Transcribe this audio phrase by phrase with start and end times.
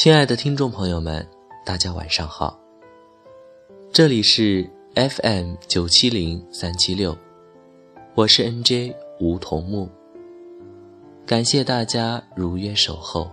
[0.00, 1.26] 亲爱的听众朋友们，
[1.66, 2.56] 大家晚上好。
[3.92, 4.64] 这里是
[4.94, 7.18] FM 九七零三七六，
[8.14, 9.90] 我是 NJ 梧桐木。
[11.26, 13.28] 感谢大家如约守候。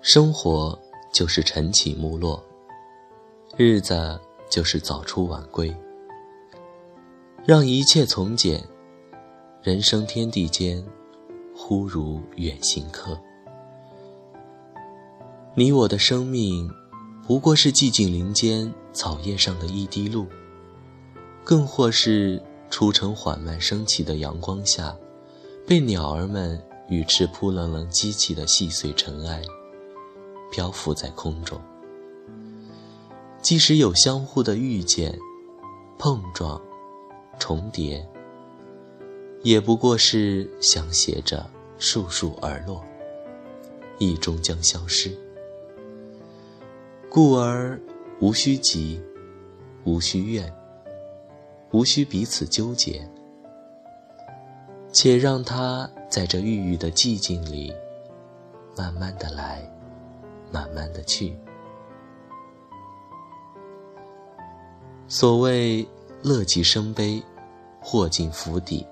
[0.00, 0.78] 生活
[1.12, 2.40] 就是晨起暮落，
[3.56, 4.18] 日子
[4.48, 5.74] 就是早出晚归。
[7.44, 8.62] 让一切从简，
[9.60, 10.84] 人生天地间，
[11.54, 13.18] 忽如远行客。
[15.54, 16.70] 你我的生命，
[17.26, 20.26] 不过是寂静林间草叶上的一滴露，
[21.42, 24.96] 更或是初晨缓慢升起的阳光下，
[25.66, 29.42] 被鸟儿们羽翅扑棱棱激起的细碎尘埃。
[30.52, 31.60] 漂浮在空中，
[33.42, 35.18] 即使有相互的遇见、
[35.98, 36.60] 碰撞、
[37.38, 38.06] 重叠，
[39.42, 42.84] 也不过是相携着簌簌而落，
[43.98, 45.10] 亦终将消失。
[47.08, 47.80] 故而
[48.20, 49.00] 无需急，
[49.84, 50.52] 无需怨，
[51.72, 53.08] 无需彼此纠结，
[54.92, 57.72] 且让它在这郁郁的寂静里，
[58.76, 59.66] 慢慢的来。
[60.52, 61.36] 慢慢的去。
[65.12, 65.84] 所谓
[66.22, 67.20] 乐极生悲，
[67.80, 68.86] 祸尽福底。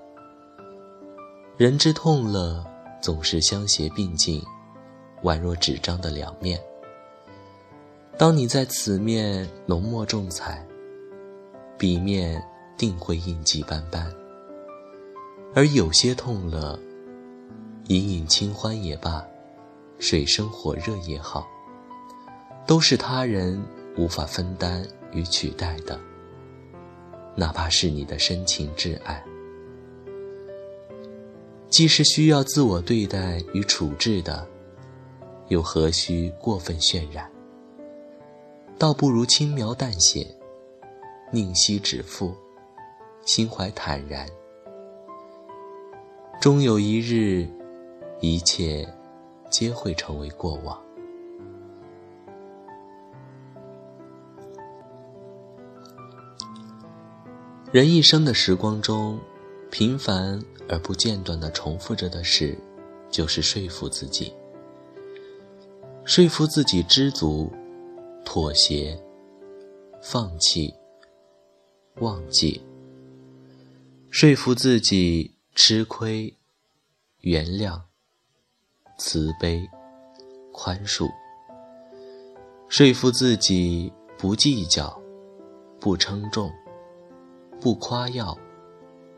[1.55, 2.61] 人之痛乐
[3.01, 4.43] 总是相携并进，
[5.23, 6.59] 宛若纸张的两面。
[8.17, 10.61] 当你在此面浓墨重彩，
[11.77, 12.43] 彼面
[12.77, 14.13] 定会印记斑斑。
[15.55, 16.77] 而有些痛乐，
[17.87, 19.25] 隐隐清欢也罢。
[19.99, 21.47] 水深火热也好，
[22.67, 23.61] 都是他人
[23.97, 25.97] 无法分担与取代的。
[27.35, 29.23] 哪怕是你的深情挚爱，
[31.69, 34.47] 既是需要自我对待与处置的，
[35.47, 37.29] 又何须过分渲染？
[38.77, 40.27] 倒不如轻描淡写，
[41.31, 42.33] 宁惜指腹，
[43.25, 44.27] 心怀坦然。
[46.41, 47.47] 终有一日，
[48.21, 48.87] 一切。
[49.51, 50.79] 皆会成为过往。
[57.71, 59.19] 人一生的时光中，
[59.69, 62.57] 平凡而不间断地重复着的事，
[63.11, 64.33] 就是说服自己，
[66.03, 67.51] 说服自己知足、
[68.25, 68.99] 妥协、
[70.01, 70.73] 放弃、
[71.97, 72.59] 忘记，
[74.09, 76.35] 说服自己吃亏、
[77.21, 77.79] 原谅。
[78.97, 79.65] 慈悲、
[80.51, 81.07] 宽恕，
[82.67, 85.01] 说服自己不计较、
[85.79, 86.51] 不称重、
[87.61, 88.37] 不夸耀、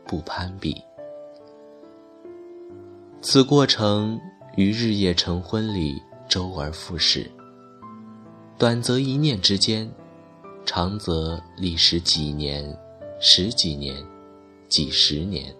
[0.04, 0.82] 不攀比。
[3.20, 4.20] 此过程
[4.56, 7.30] 于日夜晨昏里周而复始，
[8.58, 9.88] 短则一念之间，
[10.66, 12.76] 长则历时几年、
[13.20, 13.96] 十几年、
[14.68, 15.54] 几十年。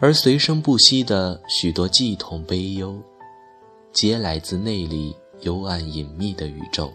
[0.00, 2.98] 而随生不息的许多悸痛悲忧，
[3.92, 6.90] 皆来自内里幽暗隐秘的宇宙，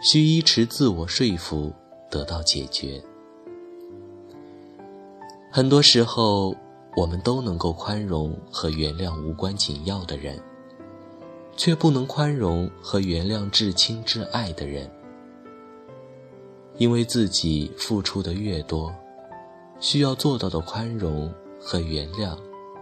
[0.00, 1.72] 需依持自我说服
[2.16, 3.02] 得到解决。
[5.50, 6.56] 很多时候，
[6.96, 10.40] 我们都能够宽容和原谅无关紧要的人，
[11.58, 14.90] 却不能宽容和原谅至亲至爱的人，
[16.78, 18.90] 因为自己付出的越多，
[19.78, 21.30] 需要做到的宽容。
[21.58, 22.36] 和原谅，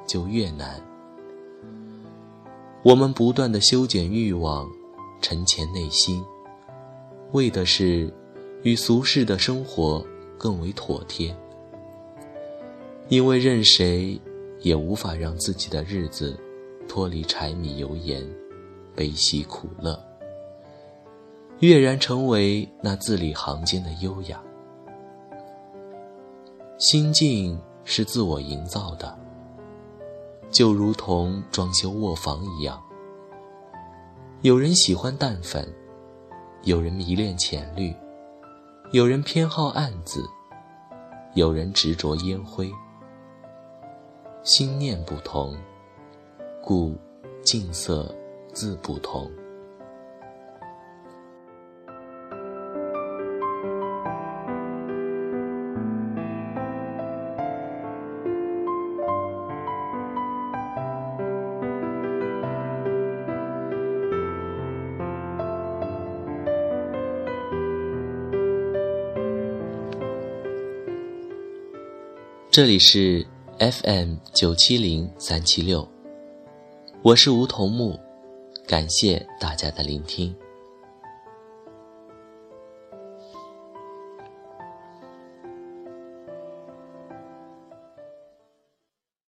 [0.06, 0.78] 就越难。
[2.82, 4.68] 我们不断的修剪欲望，
[5.22, 6.22] 沉潜内心，
[7.32, 8.12] 为的是
[8.64, 10.04] 与俗世的生活
[10.36, 11.34] 更为妥帖。
[13.08, 14.20] 因为任谁
[14.60, 16.38] 也无法让自己的日子
[16.88, 18.28] 脱离柴米油盐、
[18.94, 19.98] 悲喜苦乐，
[21.60, 24.42] 跃然成为那字里行间的优雅。
[26.76, 27.56] 心境。
[27.86, 29.14] 是自我营造的，
[30.50, 32.82] 就如同装修卧房一样。
[34.40, 35.70] 有人喜欢淡粉，
[36.62, 37.94] 有人迷恋浅绿，
[38.94, 40.24] 有人偏好暗紫，
[41.34, 42.70] 有人执着烟灰。
[44.44, 45.58] 心念不同，
[46.62, 46.96] 故
[47.42, 48.14] 近色
[48.52, 49.28] 自不同。
[72.54, 73.26] 这里是
[73.58, 75.88] FM 九七零三七六，
[77.02, 77.98] 我是梧桐木，
[78.64, 80.32] 感谢大家的聆听。